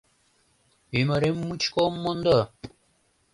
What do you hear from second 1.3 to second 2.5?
мучко ом мондо!